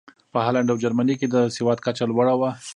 په 0.33 0.37
هالنډ 0.45 0.67
او 0.71 0.81
جرمني 0.83 1.15
کې 1.19 1.27
د 1.29 1.35
سواد 1.55 1.79
کچه 1.85 2.03
لوړه 2.09 2.33
وه. 2.39 2.49